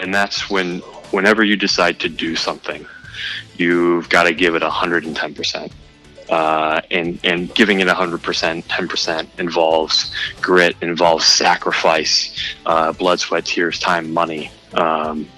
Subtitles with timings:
[0.00, 0.78] and that's when
[1.10, 2.86] whenever you decide to do something,
[3.56, 5.72] you've got to give it 110%.
[6.28, 13.80] Uh, and and giving it 100%, 10% involves grit, involves sacrifice, uh, blood, sweat, tears,
[13.80, 14.48] time, money.
[14.74, 15.28] Um,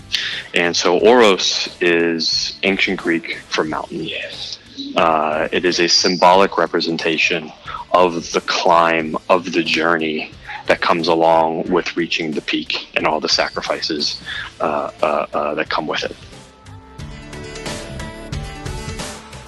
[0.53, 4.07] and so Oros is ancient Greek for mountain.
[4.95, 7.51] Uh, it is a symbolic representation
[7.93, 10.31] of the climb, of the journey
[10.67, 14.21] that comes along with reaching the peak and all the sacrifices
[14.61, 16.17] uh, uh, uh, that come with it.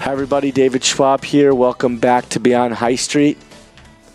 [0.00, 0.52] Hi, everybody.
[0.52, 1.54] David Schwab here.
[1.54, 3.38] Welcome back to Beyond High Street.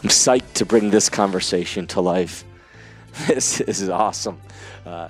[0.03, 2.43] I'm psyched to bring this conversation to life.
[3.27, 4.39] This is awesome.
[4.85, 5.09] Uh,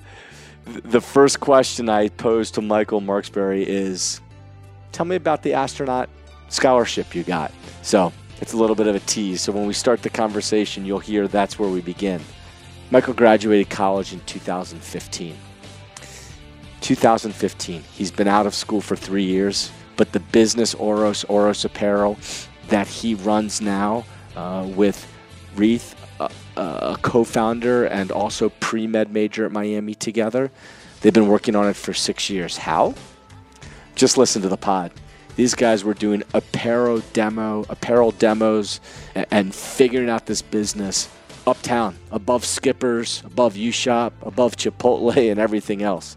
[0.65, 4.21] the first question I posed to Michael Markesbery is
[4.91, 6.09] Tell me about the astronaut
[6.49, 7.51] scholarship you got.
[7.81, 9.41] So it's a little bit of a tease.
[9.41, 12.21] So when we start the conversation, you'll hear that's where we begin.
[12.91, 15.37] Michael graduated college in 2015.
[16.81, 17.83] 2015.
[17.93, 22.17] He's been out of school for three years but the business Oros, Oros Apparel,
[22.69, 24.05] that he runs now
[24.37, 25.05] uh, with
[25.57, 30.51] Rith, uh, uh, a co founder and also pre med major at Miami together.
[31.01, 32.55] They've been working on it for six years.
[32.55, 32.95] How?
[33.95, 34.93] Just listen to the pod.
[35.35, 38.79] These guys were doing apparel demo, apparel demos,
[39.15, 41.09] and, figuring out this business
[41.47, 46.15] uptown, above Skippers, above U Shop, above Chipotle, and everything else.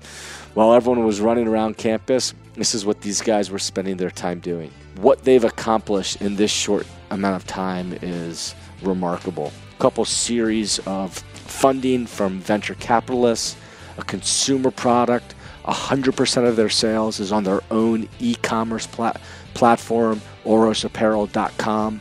[0.54, 4.40] While everyone was running around campus, this is what these guys were spending their time
[4.40, 4.70] doing.
[4.96, 9.52] What they've accomplished in this short amount of time is remarkable.
[9.76, 13.56] A couple series of funding from venture capitalists,
[13.96, 19.20] a consumer product, 100% of their sales is on their own e commerce plat-
[19.54, 22.00] platform, orosapparel.com.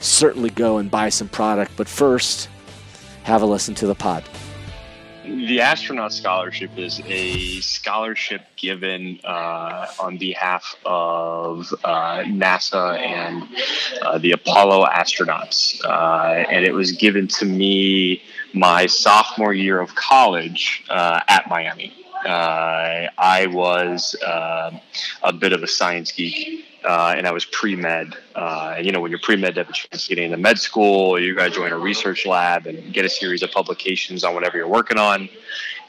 [0.00, 2.48] Certainly go and buy some product, but first,
[3.22, 4.24] have a listen to the pod
[5.24, 13.42] the astronaut scholarship is a scholarship given uh, on behalf of uh, NASA and
[14.02, 15.82] uh, the Apollo astronauts.
[15.84, 21.92] Uh, and it was given to me my sophomore year of college uh, at Miami.
[22.24, 28.14] Uh, I was a bit of a science geek uh, and I was pre med.
[28.34, 30.58] Uh, you know, when you're pre med, you have a chance to get into med
[30.58, 31.18] school.
[31.18, 34.58] You got to join a research lab and get a series of publications on whatever
[34.58, 35.28] you're working on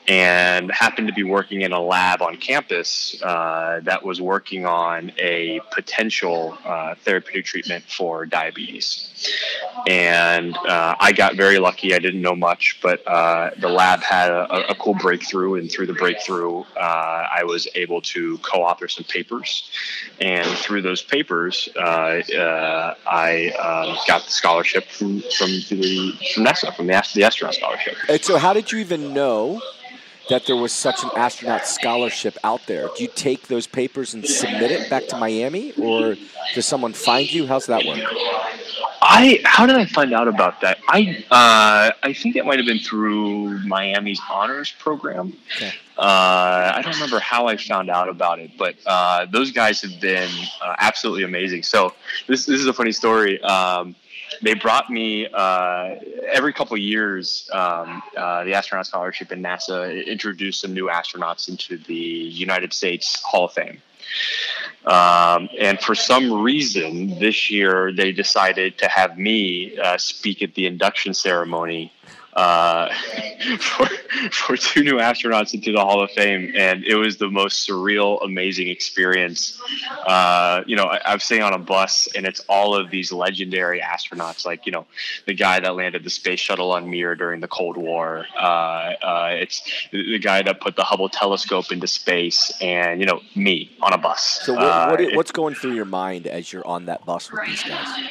[0.07, 5.11] and happened to be working in a lab on campus uh, that was working on
[5.17, 9.11] a potential uh, therapeutic treatment for diabetes.
[9.87, 11.93] And uh, I got very lucky.
[11.93, 15.55] I didn't know much, but uh, the lab had a, a, cool breakthrough.
[15.55, 19.71] And through the breakthrough, uh, I was able to co author some papers.
[20.21, 22.21] And through those papers, uh,
[23.07, 27.95] I um, got the scholarship from, from, the, from NASA, from the, the astronaut scholarship.
[28.07, 29.61] And so, how did you even know?
[30.29, 32.89] That there was such an astronaut scholarship out there.
[32.95, 36.15] Do you take those papers and submit it back to Miami, or
[36.53, 37.47] does someone find you?
[37.47, 38.03] How's that work?
[39.07, 40.79] I how did I find out about that?
[40.89, 45.33] I uh, I think that might have been through Miami's honors program.
[45.55, 45.71] Okay.
[45.97, 50.01] Uh, I don't remember how I found out about it, but uh, those guys have
[50.01, 50.29] been
[50.61, 51.63] uh, absolutely amazing.
[51.63, 51.93] So
[52.27, 53.39] this this is a funny story.
[53.41, 53.95] Um,
[54.41, 55.95] they brought me uh,
[56.31, 57.49] every couple of years.
[57.51, 63.21] Um, uh, the astronaut scholarship in NASA introduced some new astronauts into the United States
[63.21, 63.81] Hall of Fame.
[64.85, 70.53] Um, and for some reason, this year they decided to have me uh, speak at
[70.53, 71.91] the induction ceremony
[72.35, 72.93] uh,
[73.59, 73.85] for,
[74.31, 78.23] for two new astronauts into the Hall of Fame, and it was the most surreal,
[78.23, 79.59] amazing experience.
[80.05, 83.79] Uh, you know, I, am sitting on a bus, and it's all of these legendary
[83.79, 84.85] astronauts, like you know,
[85.25, 88.25] the guy that landed the space shuttle on Mir during the Cold War.
[88.37, 93.05] Uh, uh it's the, the, guy that put the Hubble telescope into space, and you
[93.05, 94.41] know, me on a bus.
[94.43, 97.45] So, what, what, uh, what's going through your mind as you're on that bus with
[97.45, 98.09] these guys?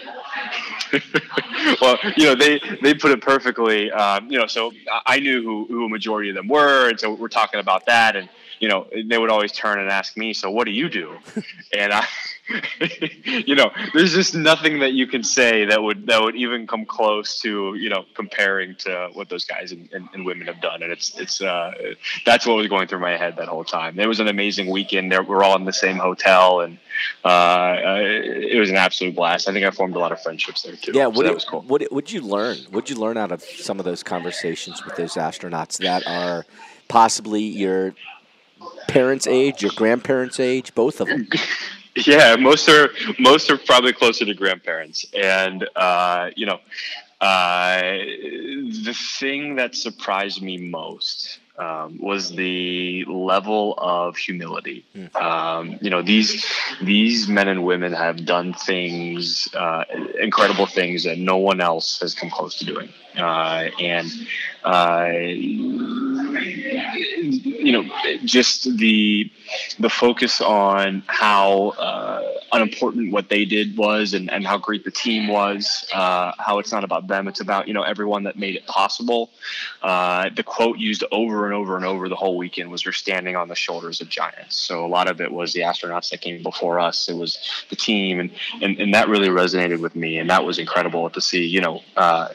[1.81, 3.91] well, you know, they they put it perfectly.
[3.91, 4.73] Um, you know, so
[5.07, 8.17] I knew who, who a majority of them were, and so we're talking about that,
[8.17, 8.29] and
[8.61, 11.17] you know, they would always turn and ask me, "So what do you do?"
[11.77, 12.07] and I,
[13.25, 16.85] you know, there's just nothing that you can say that would that would even come
[16.85, 20.83] close to you know comparing to what those guys and, and, and women have done,
[20.83, 21.73] and it's it's uh,
[22.27, 23.99] that's what was going through my head that whole time.
[23.99, 25.11] It was an amazing weekend.
[25.11, 26.79] There, we're all in the same hotel, and
[27.25, 29.49] uh, uh, it was an absolute blast.
[29.49, 30.93] I think I formed a lot of friendships there too.
[30.95, 31.63] Yeah, what so was cool.
[31.63, 32.59] What did you learn?
[32.71, 36.45] What did you learn out of some of those conversations with those astronauts that are
[36.89, 37.95] possibly your
[38.87, 41.29] parents' age, your grandparents' age, both of them?
[41.97, 46.61] yeah, most are most are probably closer to grandparents, and uh, you know,
[47.21, 54.85] uh, the thing that surprised me most um, was the level of humility.
[55.15, 56.45] Um, you know, these
[56.83, 59.85] these men and women have done things, uh,
[60.21, 64.11] incredible things that no one else has come close to doing, uh, and
[64.65, 65.13] uh,
[67.65, 67.85] you know,
[68.25, 69.31] just the
[69.79, 72.24] the focus on how uh,
[72.55, 75.87] unimportant what they did was, and, and how great the team was.
[75.93, 79.31] Uh, how it's not about them; it's about you know everyone that made it possible.
[79.83, 83.37] Uh, the quote used over and over and over the whole weekend was "You're standing
[83.37, 86.43] on the shoulders of giants." So a lot of it was the astronauts that came
[86.43, 87.09] before us.
[87.09, 87.39] It was
[87.71, 88.31] the team, and
[88.63, 91.45] and, and that really resonated with me, and that was incredible to see.
[91.45, 92.29] You know, uh,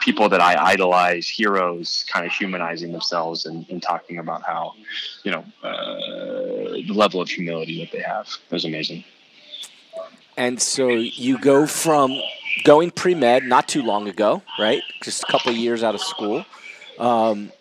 [0.00, 4.74] people that I idolize, heroes, kind of humanizing themselves and, and talking about how,
[5.22, 8.26] you know, uh, the level of humility that they have.
[8.26, 9.04] It was amazing.
[10.36, 12.20] And so you go from
[12.64, 14.82] going pre med not too long ago, right?
[15.02, 16.44] Just a couple years out of school,
[16.98, 17.52] um,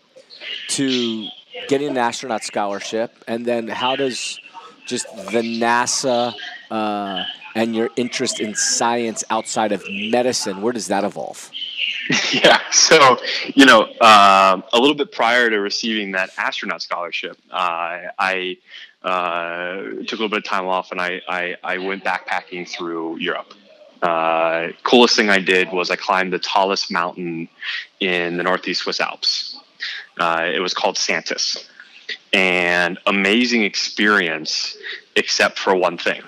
[0.70, 1.28] to
[1.68, 3.12] getting an astronaut scholarship.
[3.28, 4.40] And then how does
[4.86, 6.34] just the NASA
[6.70, 7.24] uh,
[7.56, 11.52] and your interest in science outside of medicine, where does that evolve?
[12.34, 12.60] yeah.
[12.72, 13.18] So,
[13.54, 18.58] you know, um, a little bit prior to receiving that astronaut scholarship, uh, I
[19.04, 23.18] uh, took a little bit of time off and I, I, I went backpacking through
[23.18, 23.54] Europe.
[24.02, 27.48] Uh, coolest thing I did was I climbed the tallest mountain
[28.00, 29.60] in the Northeast Swiss Alps.
[30.20, 31.68] Uh, it was called Santis.
[32.34, 34.76] And amazing experience,
[35.16, 36.22] except for one thing.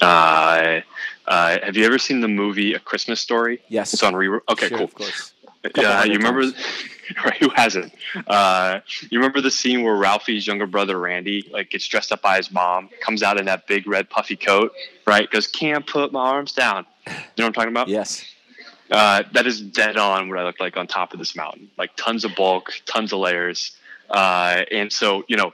[0.00, 0.80] Uh,
[1.26, 3.60] uh, have you ever seen the movie A Christmas Story?
[3.68, 3.92] Yes.
[3.92, 4.40] It's on re.
[4.48, 4.86] Okay, Sure, cool.
[4.86, 5.32] Of course.
[5.76, 6.50] Yeah, you remember.
[7.24, 7.36] right?
[7.38, 7.92] Who hasn't?
[8.26, 12.36] Uh, you remember the scene where Ralphie's younger brother Randy like gets dressed up by
[12.36, 14.72] his mom, comes out in that big red puffy coat,
[15.06, 15.30] right?
[15.30, 16.86] Goes, can't put my arms down.
[17.06, 17.88] You know what I'm talking about?
[17.88, 18.24] Yes.
[18.90, 21.70] Uh, that is dead on what I look like on top of this mountain.
[21.76, 23.76] Like tons of bulk, tons of layers.
[24.08, 25.52] Uh, and so, you know,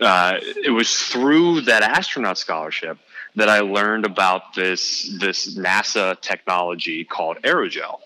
[0.00, 2.98] uh, it was through that astronaut scholarship
[3.36, 8.00] that I learned about this this NASA technology called aerogel.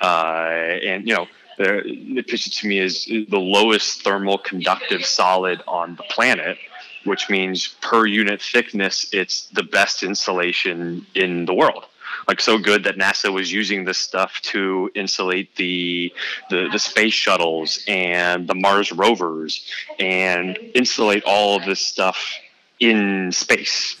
[0.00, 1.26] Uh, and you know,
[1.58, 6.58] the, it pitched it to me as the lowest thermal conductive solid on the planet,
[7.04, 11.86] which means per unit thickness, it's the best insulation in the world
[12.28, 16.12] like so good that NASA was using this stuff to insulate the,
[16.50, 22.34] the the space shuttles and the Mars rovers and insulate all of this stuff
[22.80, 23.96] in space.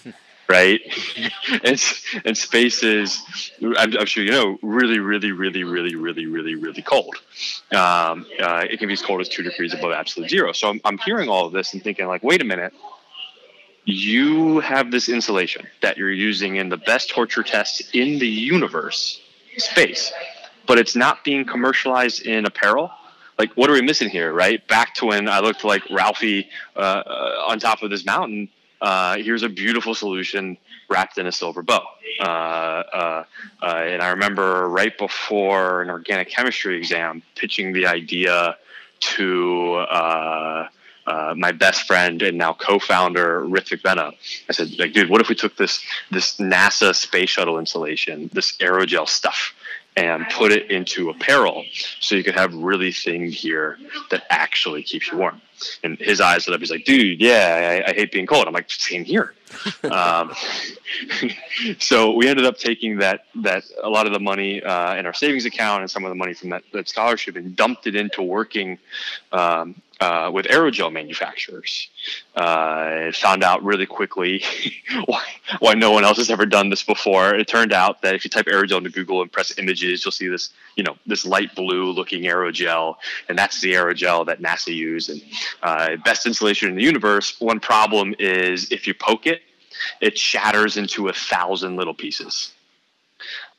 [0.48, 0.80] Right,
[1.64, 1.82] and
[2.24, 3.20] and space is,
[3.60, 7.16] I'm, I'm sure you know, really, really, really, really, really, really, really cold.
[7.72, 10.52] Um, uh, it can be as cold as two degrees above absolute zero.
[10.52, 12.72] So I'm, I'm hearing all of this and thinking like, wait a minute,
[13.86, 19.20] you have this insulation that you're using in the best torture tests in the universe,
[19.56, 20.12] space,
[20.66, 22.90] but it's not being commercialized in apparel.
[23.38, 24.66] Like, what are we missing here, right?
[24.66, 28.48] Back to when I looked like Ralphie uh, uh, on top of this mountain.
[28.80, 30.56] Uh, here's a beautiful solution
[30.88, 31.84] wrapped in a silver bow.
[32.20, 33.24] Uh, uh,
[33.62, 38.56] uh, and I remember right before an organic chemistry exam pitching the idea
[38.98, 40.68] to uh,
[41.36, 44.12] my best friend and now co-founder Rithvik Venna.
[44.48, 48.56] I said, like, dude, what if we took this this NASA space shuttle insulation, this
[48.58, 49.54] aerogel stuff,
[49.96, 51.64] and put it into apparel
[52.00, 53.78] so you could have really thin gear
[54.10, 55.40] that actually keeps you warm.
[55.82, 56.60] And his eyes lit up.
[56.60, 58.46] He's like, dude, yeah, I, I hate being cold.
[58.46, 59.34] I'm like, same here.
[59.90, 60.34] um,
[61.78, 65.14] so we ended up taking that that a lot of the money uh, in our
[65.14, 68.22] savings account and some of the money from that, that scholarship and dumped it into
[68.22, 68.78] working
[69.32, 71.88] um, uh, with aerogel manufacturers.
[72.34, 74.42] Uh, found out really quickly
[75.06, 75.24] why,
[75.58, 77.34] why no one else has ever done this before.
[77.34, 80.28] It turned out that if you type aerogel into Google and press images, you'll see
[80.28, 82.96] this, you know, this light blue looking aerogel,
[83.28, 85.10] and that's the aerogel that NASA used.
[85.10, 85.22] And
[85.62, 87.40] uh, best insulation in the universe.
[87.40, 89.40] One problem is if you poke it,
[90.00, 92.52] it shatters into a thousand little pieces.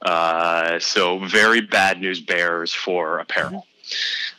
[0.01, 3.65] Uh, so very bad news bears for apparel.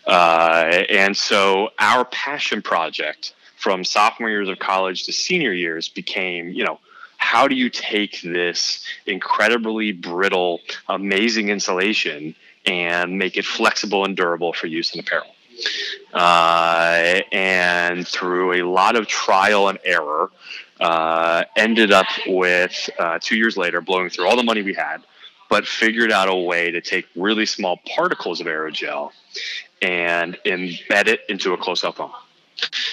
[0.06, 6.50] Uh, and so our passion project from sophomore years of college to senior years became,
[6.50, 6.78] you know,
[7.18, 14.52] how do you take this incredibly brittle, amazing insulation and make it flexible and durable
[14.52, 15.26] for use in apparel?
[16.14, 20.30] Uh, and through a lot of trial and error,
[20.80, 24.98] uh, ended up with uh, two years later blowing through all the money we had,
[25.50, 29.10] but figured out a way to take really small particles of aerogel
[29.82, 32.12] and embed it into a close-cell foam.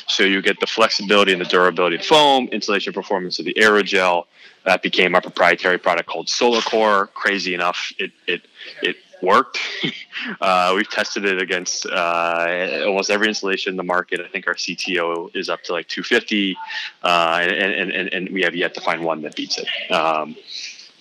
[0.07, 3.53] So you get the flexibility and the durability of the foam, insulation performance of the
[3.55, 4.25] aerogel.
[4.63, 7.11] That became our proprietary product called SolarCore.
[7.13, 8.41] Crazy enough, it it
[8.81, 9.59] it worked.
[10.41, 14.21] uh, we've tested it against uh, almost every insulation in the market.
[14.21, 16.57] I think our CTO is up to like 250,
[17.03, 19.67] uh, and, and, and, and we have yet to find one that beats it.
[19.91, 20.35] Um,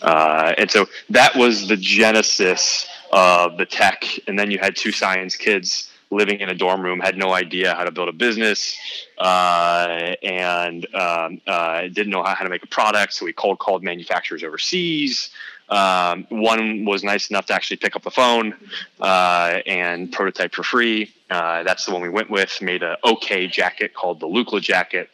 [0.03, 4.05] uh, and so that was the genesis of the tech.
[4.27, 7.75] And then you had two science kids living in a dorm room, had no idea
[7.75, 8.77] how to build a business,
[9.19, 13.15] uh, and um, uh, didn't know how, to make a product.
[13.15, 15.31] So we cold called manufacturers overseas.
[15.69, 18.55] Um, one was nice enough to actually pick up the phone
[19.01, 21.13] uh, and prototype for free.
[21.31, 22.61] Uh, that's the one we went with.
[22.61, 25.09] Made an okay jacket called the Lukla jacket.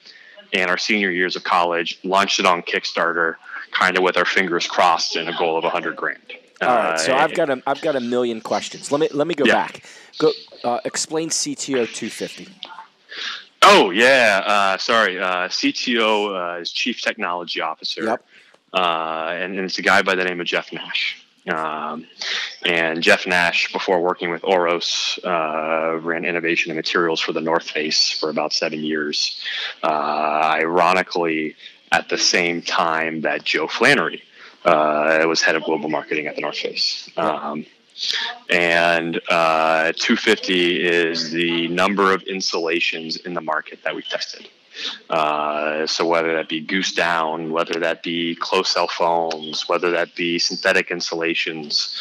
[0.53, 3.37] And our senior years of college, launched it on Kickstarter,
[3.71, 6.40] kind of with our fingers crossed and a goal of a hundred grand.
[6.63, 8.93] All right, so I've got a I've got a million questions.
[8.93, 9.55] Let me let me go yeah.
[9.55, 9.85] back.
[10.19, 10.33] Go
[10.65, 12.49] uh, explain CTO 250.
[13.63, 15.19] Oh yeah, uh, sorry.
[15.19, 18.05] Uh, CTO uh, is Chief Technology Officer.
[18.05, 18.25] Yep.
[18.73, 21.21] Uh, and, and, it's a guy by the name of Jeff Nash.
[21.49, 22.07] Um,
[22.65, 27.69] and Jeff Nash, before working with Oros, uh, ran innovation and materials for the North
[27.69, 29.43] Face for about seven years.
[29.83, 31.57] Uh, ironically,
[31.91, 34.23] at the same time that Joe Flannery
[34.65, 37.11] uh, I was head of global marketing at the North Face.
[37.17, 37.67] Um,
[38.49, 44.49] and uh, 250 is the number of insulations in the market that we've tested.
[45.09, 50.15] Uh, so whether that be goose down, whether that be close cell foams, whether that
[50.15, 52.01] be synthetic insulations,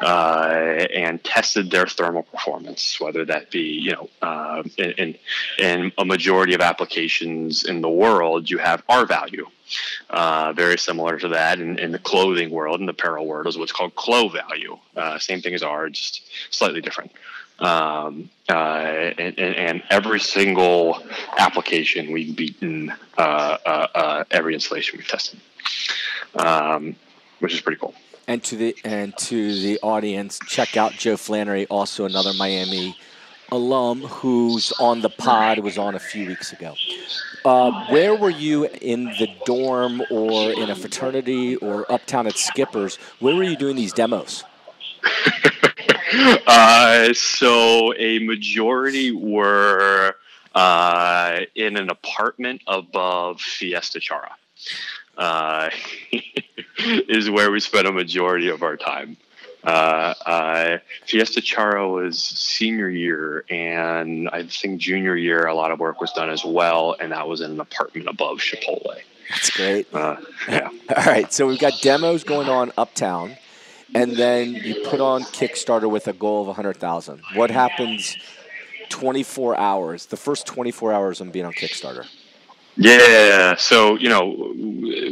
[0.00, 5.14] uh, and tested their thermal performance, whether that be you know uh, in, in,
[5.58, 9.46] in a majority of applications in the world, you have R value.
[10.10, 13.58] Uh, very similar to that in, in, the clothing world, in the apparel world, is
[13.58, 14.78] what's called clo value.
[14.94, 17.10] Uh, same thing as R, just slightly different
[17.58, 21.02] um, uh, and, and, every single
[21.38, 25.40] application we've beaten uh, uh, uh, every insulation we've tested,
[26.36, 26.94] um,
[27.40, 27.94] which is pretty cool.
[28.28, 32.96] And to the and to the audience, check out Joe Flannery, also another Miami
[33.52, 36.74] alum who's on the pod was on a few weeks ago.
[37.44, 42.96] Uh, where were you in the dorm or in a fraternity or uptown at Skippers?
[43.20, 44.42] Where were you doing these demos?
[46.46, 50.14] uh, so a majority were
[50.54, 54.32] uh, in an apartment above Fiesta Charra.
[55.16, 55.70] Uh,
[56.78, 59.16] is where we spent a majority of our time.
[59.64, 65.80] Uh, uh, Fiesta Charra was senior year, and I think junior year a lot of
[65.80, 69.00] work was done as well, and that was in an apartment above Chipotle.
[69.30, 69.92] That's great.
[69.92, 70.16] Uh,
[70.48, 70.68] yeah.
[70.96, 73.36] All right, so we've got demos going on uptown
[73.94, 77.20] and then you put on Kickstarter with a goal of 100,000.
[77.34, 78.16] What happens
[78.88, 82.06] 24 hours, the first 24 hours of being on Kickstarter?
[82.76, 84.52] Yeah, so you know,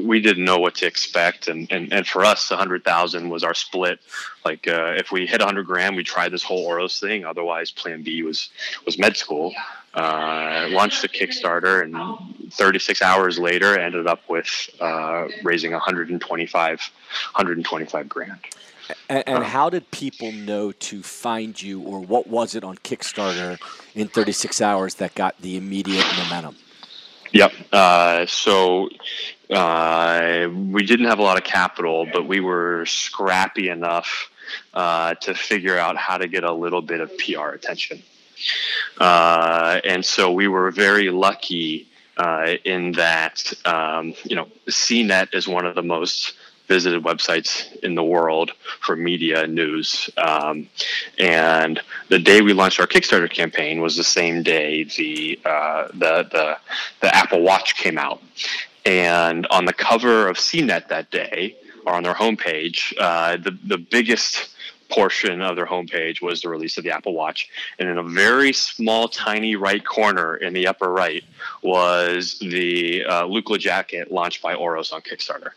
[0.03, 3.43] we didn't know what to expect, and and, and for us, a hundred thousand was
[3.43, 4.01] our split.
[4.45, 7.25] Like, uh, if we hit a hundred grand, we tried this whole Oros thing.
[7.25, 8.51] Otherwise, Plan B was
[8.85, 9.55] was med school.
[9.95, 18.09] Uh, launched a Kickstarter, and 36 hours later, ended up with uh, raising 125, 125
[18.09, 18.41] grand.
[19.09, 23.59] And, and, how did people know to find you, or what was it on Kickstarter
[23.95, 26.57] in 36 hours that got the immediate momentum?
[27.35, 27.53] Yep.
[27.73, 28.89] Uh, so
[29.51, 34.31] uh, we didn't have a lot of capital, but we were scrappy enough
[34.73, 38.05] uh, to figure out how to get a little bit of PR attention.
[38.99, 45.49] Uh, and so we were very lucky uh, in that, um, you know, CNET is
[45.49, 46.35] one of the most
[46.67, 50.11] visited websites in the world for media and news.
[50.17, 50.69] Um,
[51.19, 56.29] and the day we launched our Kickstarter campaign was the same day the uh, the,
[56.31, 56.59] the
[57.01, 58.23] the Apple Watch came out.
[58.87, 61.57] And on the cover of CNET that day,
[61.87, 64.51] or on their homepage, uh, the the biggest
[64.91, 67.49] portion of their homepage was the release of the Apple Watch.
[67.79, 71.25] And in a very small, tiny right corner in the upper right
[71.63, 75.53] was the uh, jacket launched by Oros on Kickstarter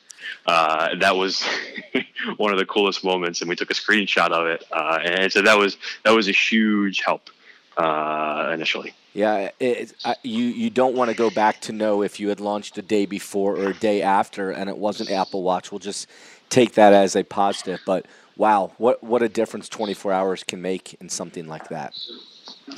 [0.46, 1.46] uh, that was
[2.38, 4.64] one of the coolest moments, and we took a screenshot of it.
[4.72, 7.30] Uh, and so that was that was a huge help
[7.78, 8.94] uh, initially.
[9.14, 9.94] Yeah, it,
[10.24, 13.06] you you don't want to go back to know if you had launched a day
[13.06, 15.72] before or a day after, and it wasn't Apple Watch.
[15.72, 16.08] We'll just
[16.50, 17.80] take that as a positive.
[17.86, 18.06] But
[18.36, 21.96] wow, what what a difference 24 hours can make in something like that.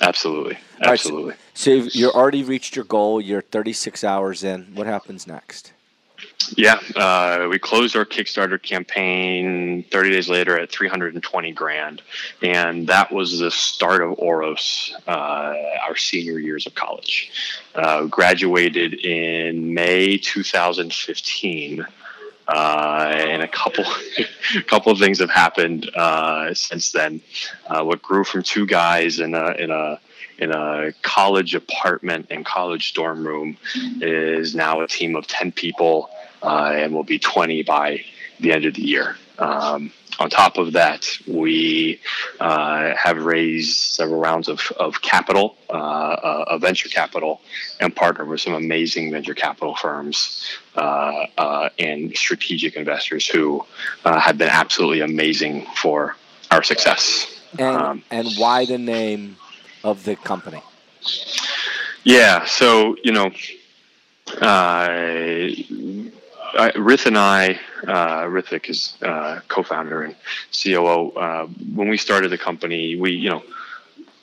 [0.02, 1.32] Absolutely, absolutely.
[1.32, 3.20] Right, so, so you already reached your goal.
[3.20, 4.72] You're 36 hours in.
[4.76, 5.74] What happens next?
[6.56, 12.02] Yeah, uh, we closed our Kickstarter campaign 30 days later at 320 grand,
[12.42, 15.54] and that was the start of Oros, uh,
[15.88, 17.32] our senior years of college.
[17.76, 21.86] Uh, graduated in May 2015.
[22.50, 23.86] uh, and a couple
[24.58, 27.22] a couple of things have happened uh, since then.
[27.68, 30.00] Uh, what grew from two guys in a in a
[30.40, 33.56] in a college apartment and college dorm room
[34.02, 36.10] is now a team of 10 people
[36.42, 38.04] uh, and will be 20 by
[38.40, 39.16] the end of the year.
[39.38, 42.02] Um, on top of that, we
[42.42, 47.40] uh, have raised several rounds of, of capital, uh, uh, venture capital,
[47.80, 53.66] and partnered with some amazing venture capital firms uh, uh, and strategic investors who
[54.04, 56.18] uh, have been absolutely amazing for
[56.52, 57.42] our success.
[57.58, 59.38] And, um, and why the name
[59.86, 60.62] of the company?
[62.04, 63.32] Yeah, so, you know,
[66.68, 70.16] Rith and I, uh, Rithik is uh, co-founder and
[70.52, 71.12] COO.
[71.12, 73.44] Uh, when we started the company, we, you know,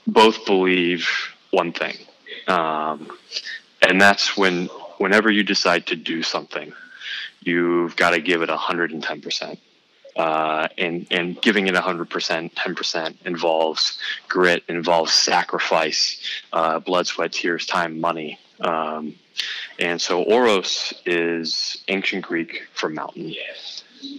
[0.06, 1.08] both believe
[1.50, 1.96] one thing,
[2.46, 3.10] um,
[3.82, 4.66] and that's when
[4.98, 6.72] whenever you decide to do something,
[7.40, 9.58] you've got to give it hundred and ten percent.
[10.14, 16.18] Uh, and and giving it 100%, 10% involves grit, involves sacrifice,
[16.54, 18.38] uh, blood, sweat, tears, time, money.
[18.60, 19.14] Um,
[19.78, 23.34] and so Oros is ancient Greek for mountain.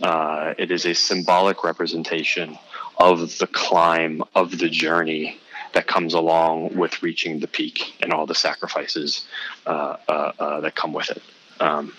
[0.02, 2.58] Uh, it is a symbolic representation
[2.98, 5.40] of the climb, of the journey
[5.74, 9.26] that comes along with reaching the peak and all the sacrifices
[9.66, 11.22] uh, uh, uh that come with it.
[11.60, 11.94] Um,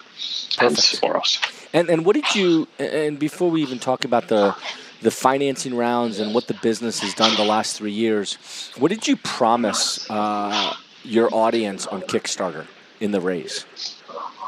[0.58, 1.38] hence Oros.
[1.72, 2.68] And and what did you?
[2.78, 4.56] And before we even talk about the
[5.02, 8.36] the financing rounds and what the business has done the last three years,
[8.78, 10.74] what did you promise uh,
[11.04, 12.66] your audience on Kickstarter?
[13.00, 13.64] in the race?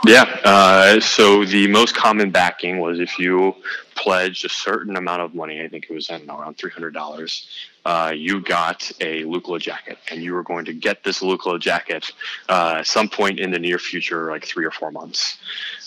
[0.07, 0.23] Yeah.
[0.45, 3.55] Uh, so the most common backing was if you
[3.95, 6.95] pledged a certain amount of money, I think it was I know, around three hundred
[6.95, 7.47] dollars.
[7.85, 12.13] Uh, you got a Lukla jacket, and you were going to get this Lukla jacket
[12.49, 15.37] uh, some point in the near future, like three or four months.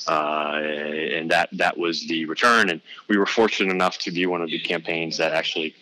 [0.08, 2.70] Uh, and that that was the return.
[2.70, 5.76] And we were fortunate enough to be one of the campaigns that actually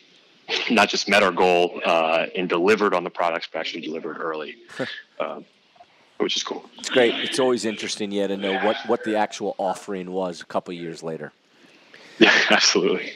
[0.69, 4.55] not just met our goal uh, and delivered on the products, but actually delivered early.
[5.19, 5.45] Um,
[6.17, 6.67] which is cool.
[6.79, 7.13] It's great.
[7.15, 11.03] It's always interesting, yeah, to know what, what the actual offering was a couple years
[11.03, 11.31] later.
[12.17, 13.13] Yeah, absolutely.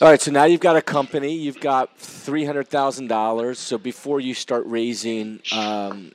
[0.00, 3.58] All right, so now you've got a company, you've got three hundred thousand dollars.
[3.58, 6.12] So before you start raising um,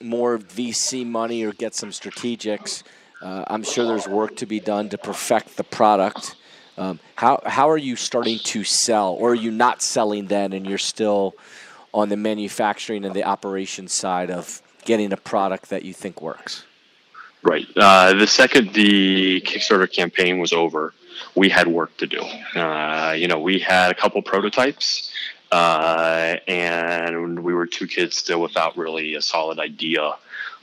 [0.00, 2.82] more VC money or get some strategics,
[3.20, 6.34] uh, I'm sure there's work to be done to perfect the product.
[6.80, 10.66] Um, how how are you starting to sell, or are you not selling then, and
[10.66, 11.36] you're still
[11.92, 16.64] on the manufacturing and the operations side of getting a product that you think works?
[17.42, 17.66] Right.
[17.76, 20.94] Uh, the second the Kickstarter campaign was over,
[21.34, 22.22] we had work to do.
[22.58, 25.12] Uh, you know, we had a couple prototypes,
[25.52, 30.16] uh, and we were two kids still without really a solid idea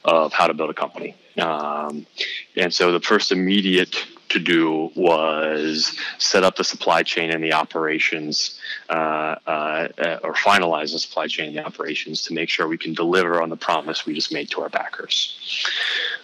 [0.03, 1.15] of how to build a company.
[1.37, 2.07] Um,
[2.55, 4.03] and so the first immediate
[4.37, 9.87] to do was set up the supply chain and the operations, uh, uh,
[10.23, 13.49] or finalize the supply chain and the operations to make sure we can deliver on
[13.49, 15.65] the promise we just made to our backers,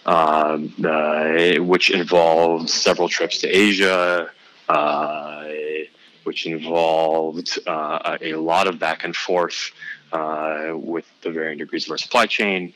[0.06, 4.30] um, uh, which involved several trips to Asia.
[4.70, 5.50] Uh,
[6.24, 9.72] which involved uh, a lot of back and forth
[10.14, 12.74] uh, with the varying degrees of our supply chain,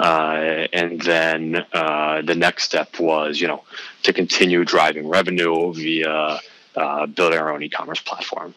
[0.00, 3.62] uh, and then uh, the next step was, you know,
[4.02, 6.40] to continue driving revenue via
[6.74, 8.54] uh, building our own e-commerce platform.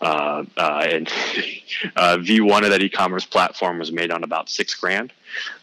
[0.00, 1.06] Uh, uh, and
[1.96, 5.12] V1 of that e-commerce platform was made on about six grand,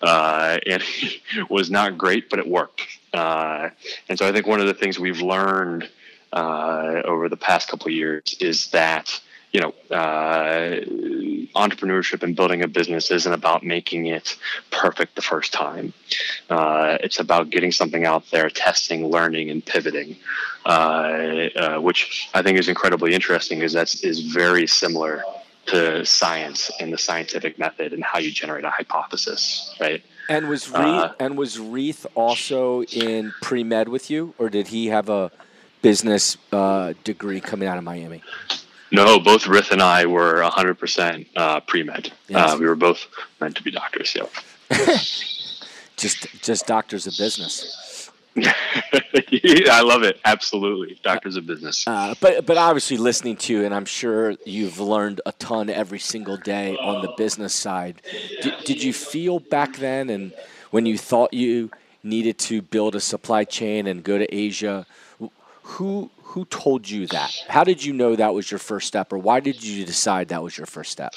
[0.02, 0.84] and
[1.50, 2.82] was not great, but it worked.
[3.14, 3.72] and
[4.18, 5.90] so I think one of the things we've learned
[6.34, 10.82] over the past couple years is that you know, uh,
[11.60, 14.38] entrepreneurship and building a business isn't about making it
[14.72, 15.94] perfect the first time.
[16.50, 20.16] Uh, it's about getting something out there, testing, learning, and pivoting,
[20.66, 23.62] uh, uh which I think is incredibly interesting.
[23.62, 25.24] Is that is very similar
[25.68, 30.02] to science and the scientific method and how you generate a hypothesis, right?
[30.28, 34.68] And was uh, Rith, and was Rith also in pre med with you, or did
[34.68, 35.32] he have a
[35.82, 38.22] business uh, degree coming out of Miami?
[38.92, 42.12] No, both Rith and I were 100% uh, pre med.
[42.28, 42.54] Yes.
[42.54, 43.08] Uh, we were both
[43.40, 44.16] meant to be doctors.
[44.16, 44.32] Yep.
[45.98, 48.12] just, just doctors of business.
[48.46, 50.20] I love it.
[50.24, 51.86] Absolutely, doctors of business.
[51.88, 56.00] Uh, but, but obviously, listening to you, and I'm sure you've learned a ton every
[56.00, 58.02] single day on the business side.
[58.42, 60.34] Did, did you feel back then, and
[60.72, 61.72] when you thought you
[62.04, 64.86] needed to build a supply chain and go to Asia,
[65.64, 67.34] who who told you that?
[67.48, 70.44] How did you know that was your first step, or why did you decide that
[70.44, 71.14] was your first step?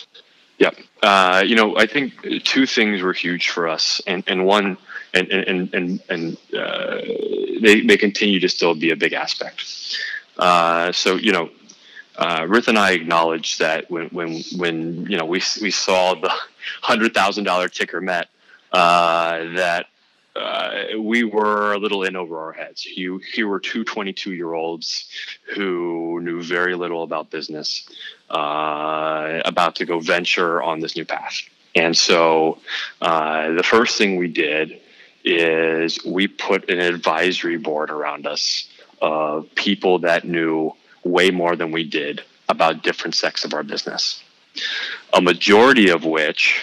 [0.59, 0.71] Yeah,
[1.03, 4.79] uh, you know, I think two things were huge for us, and and one
[5.13, 7.01] and and and and uh,
[7.61, 9.65] they they continue to still be a big aspect.
[10.39, 11.51] Uh, so you know,
[12.17, 16.33] uh, Rith and I acknowledge that when when when you know we we saw the
[16.81, 18.29] hundred thousand dollar ticker met
[18.73, 19.87] uh, that
[20.35, 22.87] uh, we were a little in over our heads.
[22.87, 25.09] You, here were two 22 year olds
[25.55, 27.89] who knew very little about business,
[28.31, 31.43] uh, about to go venture on this new path.
[31.75, 32.59] And so
[33.01, 34.81] uh, the first thing we did
[35.25, 38.69] is we put an advisory board around us
[39.01, 40.73] of people that knew
[41.05, 44.23] way more than we did about different sects of our business.
[45.15, 46.61] A majority of which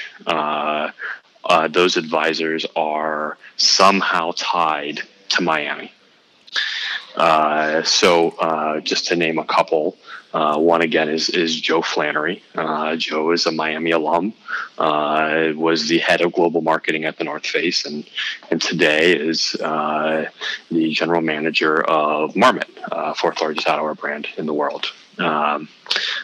[1.50, 5.92] uh, those advisors are somehow tied to Miami.
[7.16, 9.98] Uh, so, uh, just to name a couple,
[10.34, 12.44] uh, one again is is Joe Flannery.
[12.56, 14.34] Uh, Joe is a Miami alum.
[14.78, 18.08] Uh, was the head of global marketing at the North Face, and
[18.52, 22.70] and today is the general manager of Marmot,
[23.18, 24.92] fourth largest outerwear brand in the world.
[25.20, 25.68] Um,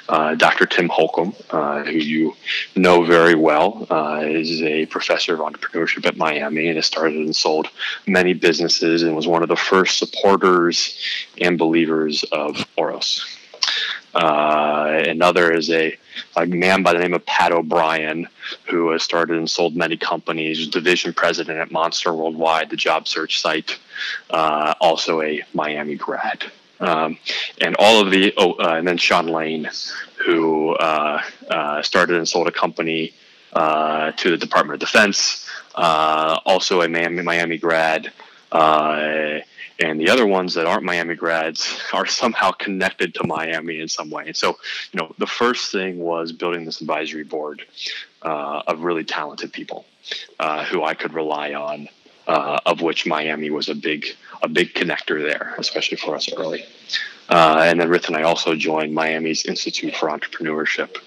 [0.08, 0.66] uh, Dr.
[0.66, 2.36] Tim Holcomb, uh, who you
[2.76, 7.36] know very well, uh, is a professor of entrepreneurship at Miami and has started and
[7.36, 7.70] sold
[8.08, 10.98] many businesses and was one of the first supporters
[11.42, 13.26] and believers of Oros.
[14.16, 15.98] Uh, another is a,
[16.38, 18.30] a, man by the name of Pat O'Brien,
[18.70, 23.42] who has started and sold many companies, division president at Monster Worldwide, the job search
[23.42, 23.78] site,
[24.30, 26.46] uh, also a Miami grad.
[26.80, 27.18] Um,
[27.60, 29.70] and all of the oh, uh, and then Sean Lane,
[30.26, 33.14] who uh, uh, started and sold a company
[33.54, 38.14] to the Department of Defense, also a Miami, Miami grad.
[39.84, 43.88] Uh, and the other ones that aren't Miami grads are somehow connected to Miami in
[43.88, 44.28] some way.
[44.28, 44.58] And so,
[44.92, 47.64] you know, the first thing was building this advisory board
[48.22, 49.86] of really talented people
[50.70, 51.88] who I could rely on
[52.28, 54.06] uh, of which Miami was a big
[54.42, 56.64] a big connector there, especially for us early.
[57.30, 60.98] Uh, and then Rith and I also joined Miami's Institute for Entrepreneurship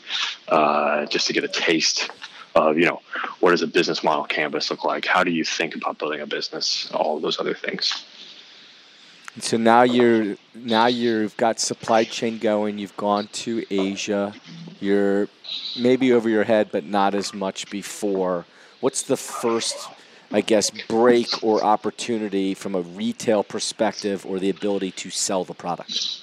[0.49, 2.11] uh, just to get a taste
[2.55, 3.01] of you know
[3.41, 5.07] what does a business model canvas look like?
[5.07, 6.91] How do you think about building a business?
[6.93, 8.05] All those other things.
[9.41, 12.79] So now you're now you've got supply chain going.
[12.79, 14.35] You've gone to Asia.
[14.81, 15.29] You're
[15.79, 18.47] maybe over your head, but not as much before.
[18.81, 19.89] What's the first
[20.31, 25.55] I guess, break or opportunity from a retail perspective or the ability to sell the
[25.55, 26.23] product?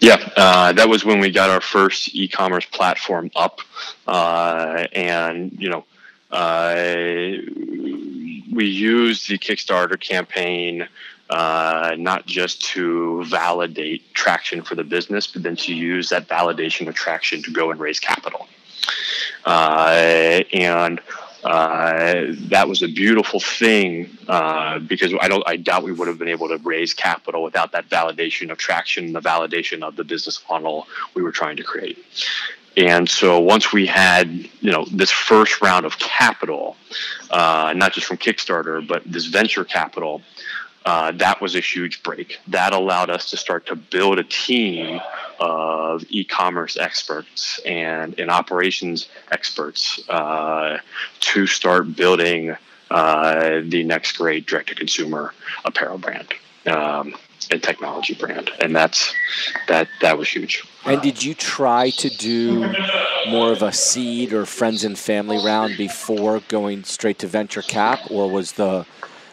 [0.00, 3.60] Yeah, uh, that was when we got our first e-commerce platform up,
[4.06, 5.84] uh, and you know,
[6.30, 6.74] uh,
[8.52, 10.88] we used the Kickstarter campaign
[11.30, 16.88] uh, not just to validate traction for the business, but then to use that validation
[16.88, 18.48] of traction to go and raise capital.
[19.44, 21.00] Uh, and
[21.44, 26.18] uh, that was a beautiful thing uh, because I don't I doubt we would have
[26.18, 30.42] been able to raise capital without that validation of traction, the validation of the business
[30.50, 31.98] model we were trying to create.
[32.76, 34.28] And so once we had
[34.60, 36.76] you know this first round of capital,
[37.30, 40.20] uh, not just from Kickstarter but this venture capital,
[40.84, 42.38] uh, that was a huge break.
[42.48, 45.00] That allowed us to start to build a team
[45.38, 50.78] of e-commerce experts and, and operations experts uh,
[51.20, 52.56] to start building
[52.90, 55.32] uh, the next great direct-to-consumer
[55.64, 56.34] apparel brand
[56.66, 57.14] um,
[57.50, 59.14] and technology brand, and that's
[59.68, 60.64] that that was huge.
[60.84, 62.72] And did you try to do
[63.28, 68.00] more of a seed or friends and family round before going straight to venture cap,
[68.10, 68.86] or was the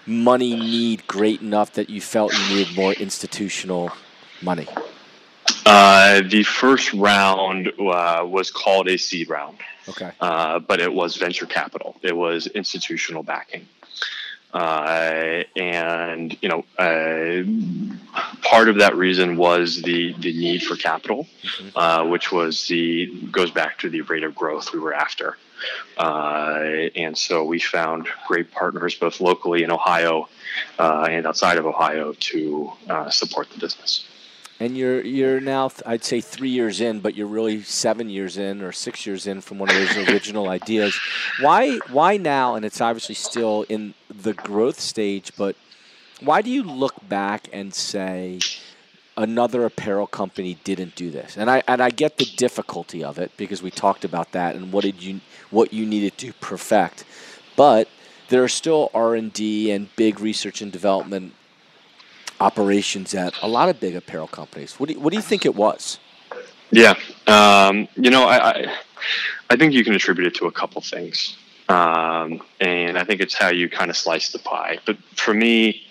[0.07, 3.91] money need great enough that you felt you needed more institutional
[4.41, 4.67] money?
[5.65, 9.57] Uh, the first round uh, was called a seed round.
[9.89, 10.11] Okay.
[10.19, 11.97] Uh, but it was venture capital.
[12.01, 13.67] It was institutional backing.
[14.53, 17.43] Uh, and you know, uh,
[18.43, 21.77] part of that reason was the the need for capital, mm-hmm.
[21.77, 25.37] Uh, which was the goes back to the rate of growth we were after.
[25.97, 30.27] Uh, and so we found great partners both locally in Ohio
[30.79, 34.05] uh, and outside of Ohio to uh, support the business.
[34.59, 38.63] And you're you're now I'd say three years in, but you're really seven years in
[38.63, 40.99] or six years in from one of those original ideas.
[41.41, 42.55] Why why now?
[42.55, 45.55] And it's obviously still in the growth stage, but
[46.21, 48.39] why do you look back and say?
[49.17, 51.35] Another apparel company didn't do this.
[51.35, 54.71] And I and I get the difficulty of it because we talked about that and
[54.71, 57.03] what did you what you needed to perfect.
[57.55, 57.89] But
[58.29, 61.33] there are still R&D and big research and development
[62.39, 64.79] operations at a lot of big apparel companies.
[64.79, 65.97] What do you, what do you think it was?
[66.69, 68.77] Yeah, um, you know, I, I,
[69.49, 71.37] I think you can attribute it to a couple things.
[71.69, 74.79] Um, and I think it's how you kind of slice the pie.
[74.85, 75.86] But for me,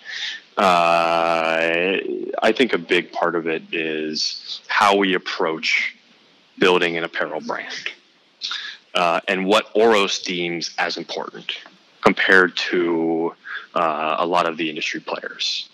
[0.57, 1.97] uh,
[2.41, 5.95] I think a big part of it is how we approach
[6.57, 7.91] building an apparel brand
[8.95, 11.53] uh, and what Oros deems as important
[12.01, 13.33] compared to
[13.75, 15.69] uh, a lot of the industry players.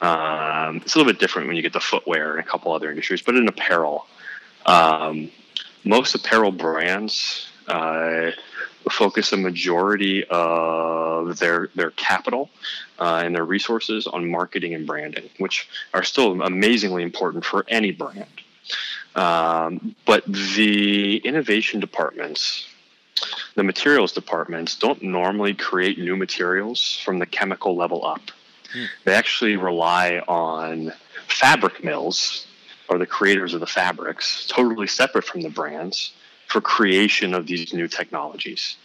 [0.00, 2.90] Um, it's a little bit different when you get to footwear and a couple other
[2.90, 4.06] industries, but in apparel,
[4.66, 5.30] um,
[5.84, 8.30] most apparel brands uh,
[8.90, 12.50] focus a majority of their their capital
[12.98, 17.92] uh, and their resources on marketing and branding, which are still amazingly important for any
[17.92, 18.26] brand.
[19.14, 22.66] Um, but the innovation departments,
[23.54, 28.22] the materials departments, don't normally create new materials from the chemical level up.
[28.72, 28.84] Hmm.
[29.04, 30.92] They actually rely on
[31.28, 32.46] fabric mills
[32.88, 36.12] or the creators of the fabrics, totally separate from the brands,
[36.54, 38.76] for creation of these new technologies.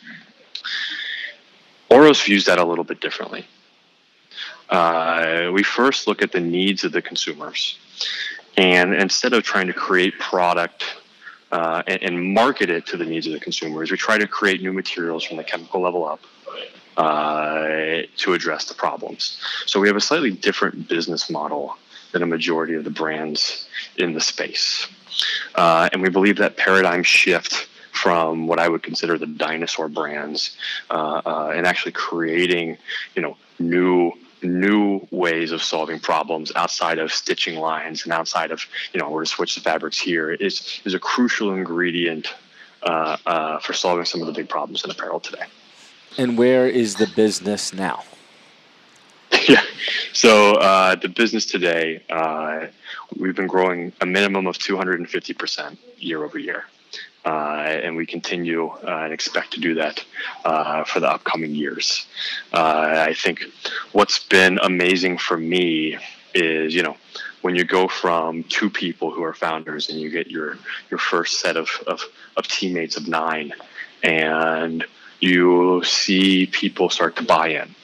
[1.91, 3.45] Oros views that a little bit differently.
[4.71, 7.77] Uh, we first look at the needs of the consumers.
[8.57, 10.83] And instead of trying to create product
[11.51, 14.63] uh, and, and, market it to the needs of the consumers, we try to create
[14.63, 16.21] new materials from the chemical level up
[16.97, 19.39] uh, to address the problems.
[19.67, 21.75] So we have a slightly different business model
[22.13, 24.87] than a majority of the brands in the space.
[25.55, 30.57] Uh, and we believe that paradigm shift from what I would consider the dinosaur brands
[30.89, 32.77] uh, uh, and actually creating,
[33.15, 38.65] you know, new new ways of solving problems outside of stitching lines and outside of
[38.93, 42.33] you know we're to switch the fabrics here is is a crucial ingredient
[42.83, 45.43] uh, uh, for solving some of the big problems in apparel today.
[46.17, 48.03] And where is the business now?
[49.53, 49.63] yeah,
[50.13, 52.67] so uh, the business today, uh,
[53.17, 56.65] we've been growing a minimum of 250 percent year over year.
[57.25, 60.05] Uh, and we continue uh, and expect to do that
[60.45, 62.05] uh, for the upcoming years.
[62.53, 63.43] I think
[63.91, 65.97] what's been amazing for me
[66.35, 66.95] is, you know,
[67.41, 70.59] when you go from two people who are founders and you get your
[70.91, 72.01] your first set of, of,
[72.37, 73.53] of teammates of nine
[74.03, 74.85] and
[75.19, 77.75] you see people start to buy in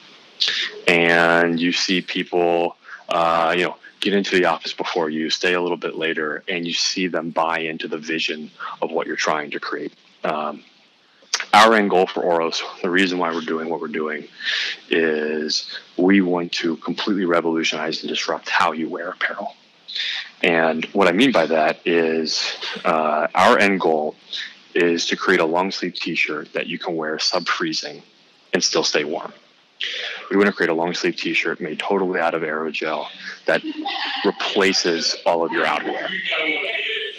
[0.86, 2.76] and you see people
[3.08, 6.66] uh, you know get into the office before you, stay a little bit later, and
[6.66, 8.50] you see them buy into the vision
[8.82, 9.92] of what you're trying to create.
[10.22, 10.62] Um,
[11.52, 14.28] our end goal for Oros, the reason why we're doing what we're doing,
[14.90, 19.54] is we want to completely revolutionize and disrupt how you wear apparel.
[20.42, 24.14] And what I mean by that is uh, our end goal
[24.74, 28.02] is to create a long sleeve t shirt that you can wear sub freezing
[28.52, 29.32] and still stay warm
[30.30, 33.06] we want to create a long sleeve t-shirt made totally out of aerogel
[33.46, 33.62] that
[34.24, 36.08] replaces all of your outerwear.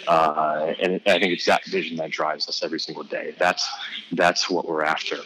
[0.06, 3.34] Uh, and I think it's that vision that drives us every single day.
[3.38, 3.68] That's
[4.12, 5.18] that's what we're after.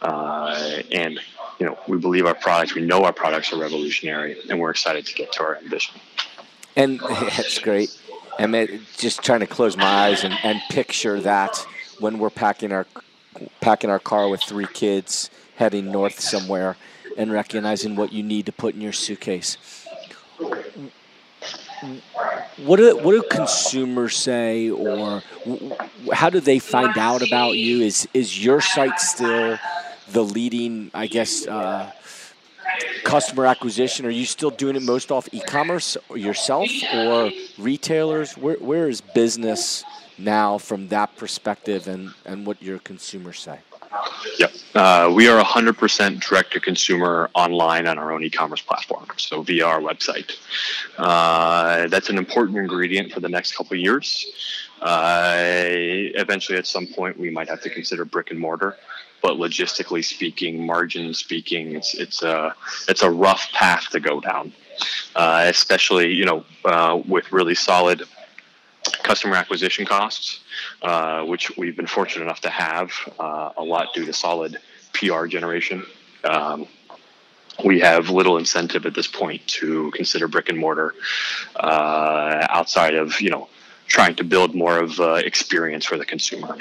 [0.00, 1.20] Uh, and
[1.58, 2.74] you know, we believe our products.
[2.74, 6.00] We know our products are revolutionary, and we're excited to get to our ambition.
[6.74, 7.96] And that's great.
[8.38, 11.66] And just trying to close my eyes and, and picture that
[11.98, 12.86] when we're packing our
[13.60, 16.74] packing our car with three kids heading north somewhere
[17.18, 19.58] and recognizing what you need to put in your suitcase.
[22.68, 25.22] What do what do consumers say, or
[26.12, 27.82] how do they find out about you?
[27.82, 29.58] Is is your site still
[30.12, 31.92] the leading, I guess, uh,
[33.04, 34.04] customer acquisition?
[34.06, 38.36] Are you still doing it most off e-commerce yourself, or retailers?
[38.36, 39.84] Where where is business
[40.18, 43.58] now from that perspective, and and what your consumers say?
[44.38, 44.52] Yep.
[44.74, 49.42] Uh, we are 100% direct to consumer online on our own e commerce platform, so
[49.42, 50.36] via our website.
[50.96, 54.26] Uh, that's an important ingredient for the next couple years.
[54.80, 58.76] Uh, eventually, at some point, we might have to consider brick and mortar.
[59.22, 62.54] But logistically speaking, margin speaking, it's it's a
[62.88, 64.52] it's a rough path to go down,
[65.14, 68.04] uh, especially you know uh, with really solid
[69.02, 70.40] customer acquisition costs,
[70.82, 74.58] uh, which we've been fortunate enough to have uh, a lot due to solid
[74.92, 75.84] PR generation.
[76.24, 76.66] Um,
[77.64, 80.94] we have little incentive at this point to consider brick and mortar
[81.56, 83.48] uh, outside of you know
[83.86, 86.56] trying to build more of uh, experience for the consumer.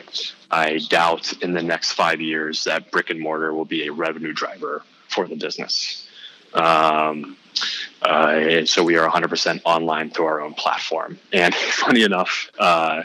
[0.50, 4.34] I doubt in the next five years that brick and mortar will be a revenue
[4.34, 6.08] driver for the business.
[6.56, 7.38] Um,
[8.04, 11.20] uh, and so we are 100% online through our own platform.
[11.34, 13.04] And funny enough, uh,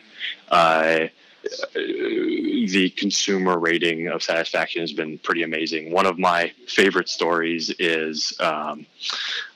[0.51, 1.07] uh,
[1.75, 5.93] the consumer rating of satisfaction has been pretty amazing.
[5.93, 8.87] One of my favorite stories is um,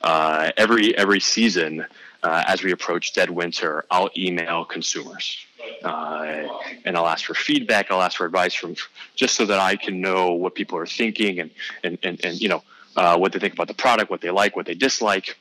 [0.01, 1.85] uh, every every season,
[2.21, 5.37] uh, as we approach dead winter, I'll email consumers
[5.83, 6.47] uh,
[6.85, 7.91] and I'll ask for feedback.
[7.91, 8.75] I'll ask for advice from
[9.15, 11.51] just so that I can know what people are thinking and
[11.83, 12.63] and and, and you know
[12.95, 15.37] uh, what they think about the product, what they like, what they dislike.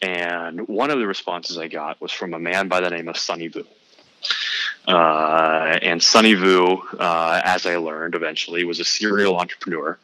[0.00, 3.16] And one of the responses I got was from a man by the name of
[3.16, 3.64] Sonny Vu.
[4.86, 9.98] Uh, and Sonny Vu, uh, as I learned eventually, was a serial entrepreneur.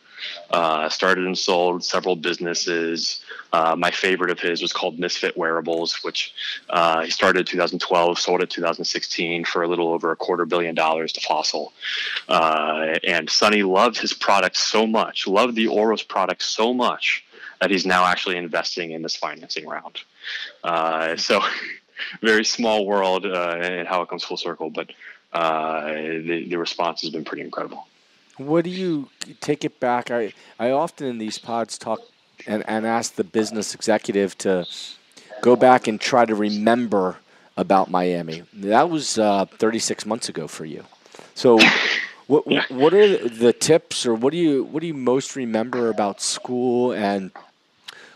[0.50, 3.22] Uh, started and sold several businesses.
[3.52, 6.34] Uh, my favorite of his was called Misfit Wearables, which
[6.68, 10.74] uh, he started in 2012, sold it 2016 for a little over a quarter billion
[10.74, 11.72] dollars to Fossil.
[12.28, 17.24] Uh, and Sonny loved his product so much, loved the Oros product so much
[17.61, 20.00] that he's now actually investing in this financing round.
[20.62, 21.40] Uh, so,
[22.22, 24.90] very small world uh, and how it comes full circle, but
[25.32, 27.88] the, the response has been pretty incredible.
[28.37, 29.08] What do you
[29.40, 30.12] take it back?
[30.12, 32.00] I, I often in these pods talk
[32.46, 34.66] and, and ask the business executive to
[35.42, 37.16] go back and try to remember
[37.57, 38.42] about Miami.
[38.55, 40.85] That was uh, 36 months ago for you.
[41.35, 41.59] So,
[42.27, 46.20] what what are the tips, or what do you what do you most remember about
[46.20, 47.31] school, and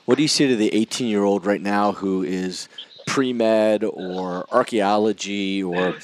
[0.04, 2.68] what do you say to the 18 year old right now who is
[3.06, 5.96] pre med or archaeology or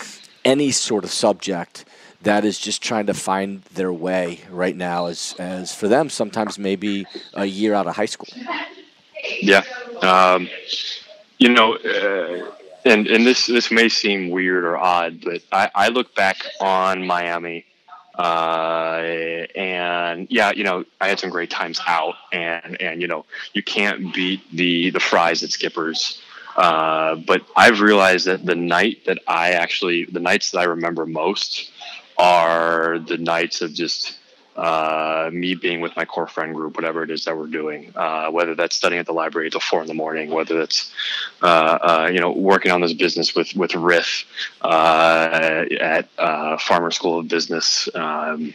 [0.44, 1.84] any sort of subject?
[2.22, 6.58] That is just trying to find their way right now as, as for them sometimes
[6.58, 8.28] maybe a year out of high school
[9.40, 9.62] yeah
[10.02, 10.48] um,
[11.38, 12.50] you know uh,
[12.84, 17.06] and and this this may seem weird or odd but i, I look back on
[17.06, 17.64] miami
[18.18, 23.24] uh, and yeah, you know, I had some great times out, and and you know,
[23.52, 26.20] you can't beat the the fries at Skippers.
[26.56, 31.06] Uh, but I've realized that the night that I actually, the nights that I remember
[31.06, 31.70] most,
[32.18, 34.18] are the nights of just
[34.58, 38.28] uh, me being with my core friend group, whatever it is that we're doing, uh,
[38.28, 40.92] whether that's studying at the library until four in the morning, whether that's
[41.42, 44.24] uh, uh you know working on this business with with Rith
[44.62, 48.52] uh, at uh, Farmer School of Business um,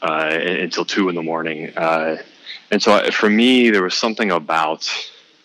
[0.00, 4.88] until two in the morning, and so for me, there was something about.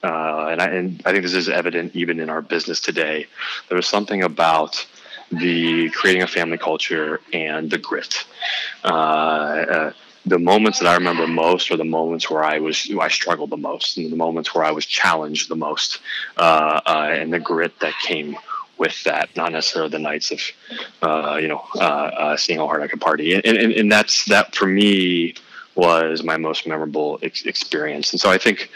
[0.04, 3.26] and, I, and I think this is evident even in our business today.
[3.70, 4.86] There was something about
[5.32, 8.26] the creating a family culture and the grit.
[8.84, 9.94] Uh, uh,
[10.26, 13.58] the moments that I remember most are the moments where I was I struggled the
[13.58, 16.00] most, and the moments where I was challenged the most,
[16.38, 18.36] uh, uh and the grit that came
[18.78, 19.36] with that.
[19.36, 20.42] Not necessarily the nights of,
[21.02, 24.56] uh, you know, uh, seeing how hard I could party, and, and and that's that
[24.56, 25.36] for me
[25.76, 28.12] was my most memorable ex- experience.
[28.12, 28.72] And so I think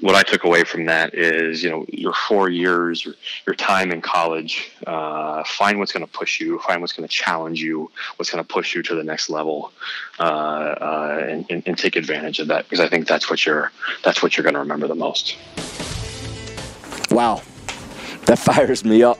[0.00, 3.14] what I took away from that is, you know, your four years, your,
[3.56, 7.60] time in college, uh, find what's going to push you, find what's going to challenge
[7.60, 9.72] you, what's going to push you to the next level,
[10.18, 13.70] uh, uh, and, and, and, take advantage of that because I think that's what you're
[14.02, 15.36] that's what you're going to remember the most.
[17.10, 17.42] Wow,
[18.26, 19.18] that fires me up.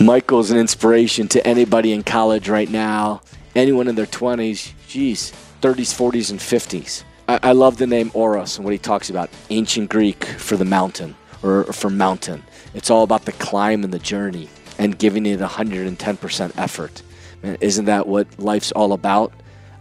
[0.00, 3.22] Michael's an inspiration to anybody in college right now,
[3.56, 8.58] anyone in their 20s, geez, 30s, 40s, and 50s I, I love the name Oros
[8.58, 12.42] and what he talks about ancient Greek for the mountain or, or for mountain.
[12.74, 17.02] It's all about the climb and the journey and giving it 110% effort.
[17.42, 19.32] Man, isn't that what life's all about?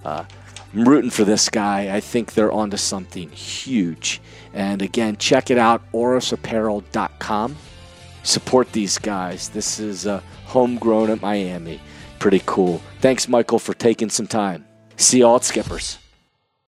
[0.05, 0.23] Uh,
[0.73, 1.93] I'm rooting for this guy.
[1.93, 4.21] I think they're onto something huge.
[4.53, 7.57] And again, check it out, orosapparel.com.
[8.23, 9.49] Support these guys.
[9.49, 11.81] This is uh, homegrown at Miami.
[12.17, 12.81] Pretty cool.
[13.01, 14.65] Thanks, Michael, for taking some time.
[14.95, 15.97] See you all at Skippers.